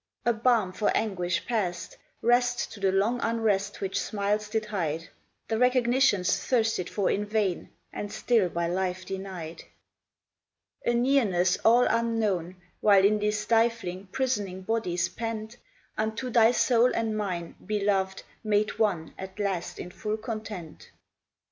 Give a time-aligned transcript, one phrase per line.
[0.25, 5.07] A balm for anguish past, Rest to the long unrest which smiles did hide;
[5.47, 9.65] The recognitions thirsted for in vain, And still by life denied.
[10.87, 15.57] A nearness, all unknown While in these stifling, prisoning bodies pent,
[15.99, 20.89] Unto thy soul and mine, beloved, made one At last in full content.